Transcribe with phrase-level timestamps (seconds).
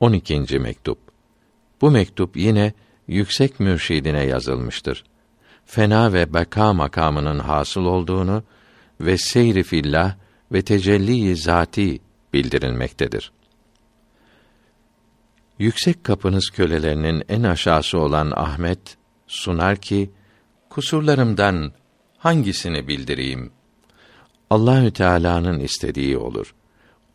[0.00, 0.58] 12.
[0.58, 0.98] mektup.
[1.80, 2.72] Bu mektup yine
[3.08, 5.04] yüksek mürşidine yazılmıştır.
[5.64, 8.42] Fena ve beka makamının hasıl olduğunu
[9.00, 10.14] ve seyri fillah
[10.52, 12.00] ve tecelli zati
[12.32, 13.32] bildirilmektedir.
[15.58, 18.96] Yüksek kapınız kölelerinin en aşağısı olan Ahmet
[19.26, 20.10] sunar ki
[20.70, 21.72] kusurlarımdan
[22.18, 23.52] hangisini bildireyim?
[24.50, 26.54] Allahü Teala'nın istediği olur.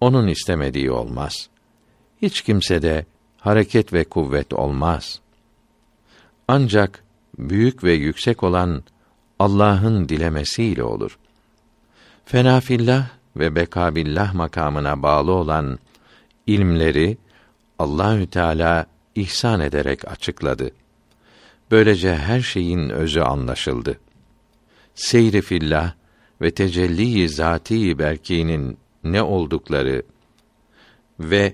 [0.02, 1.50] Onun istemediği olmaz.
[2.21, 3.05] Hiç kimse de
[3.38, 5.19] hareket ve kuvvet olmaz.
[6.47, 7.04] Ancak
[7.37, 8.83] büyük ve yüksek olan
[9.39, 11.18] Allah'ın dilemesiyle olur.
[12.25, 15.79] Fenafillah ve bekabillah makamına bağlı olan
[16.47, 17.18] ilmleri
[17.79, 20.71] Allahü Teala ihsan ederek açıkladı.
[21.71, 24.00] Böylece her şeyin özü anlaşıldı.
[24.95, 25.93] Seyri fillah
[26.42, 30.04] ve tecelli zati berkinin ne oldukları
[31.20, 31.54] ve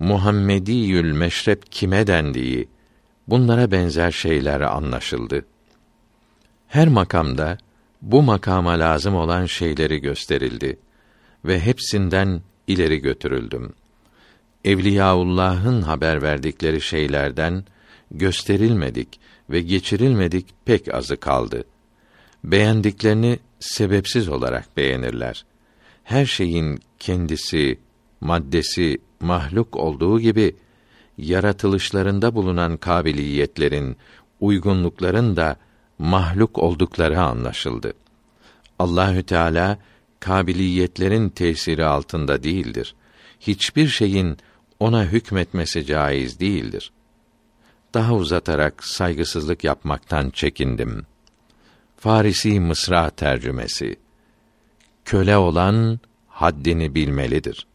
[0.00, 2.68] Muhammediyül meşrep kime dendiği
[3.28, 5.44] bunlara benzer şeyler anlaşıldı.
[6.68, 7.58] Her makamda
[8.02, 10.78] bu makama lazım olan şeyleri gösterildi
[11.44, 13.72] ve hepsinden ileri götürüldüm.
[14.64, 17.64] Evliyaullah'ın haber verdikleri şeylerden
[18.10, 21.64] gösterilmedik ve geçirilmedik pek azı kaldı.
[22.44, 25.44] Beğendiklerini sebepsiz olarak beğenirler.
[26.04, 27.78] Her şeyin kendisi,
[28.20, 30.56] maddesi mahluk olduğu gibi
[31.18, 33.96] yaratılışlarında bulunan kabiliyetlerin,
[34.40, 35.56] uygunlukların da
[35.98, 37.92] mahluk oldukları anlaşıldı.
[38.78, 39.78] Allahü Teala
[40.20, 42.94] kabiliyetlerin tesiri altında değildir.
[43.40, 44.36] Hiçbir şeyin
[44.80, 46.92] ona hükmetmesi caiz değildir.
[47.94, 51.06] Daha uzatarak saygısızlık yapmaktan çekindim.
[51.96, 53.96] Farisi Mısra tercümesi.
[55.04, 57.66] Köle olan haddini bilmelidir.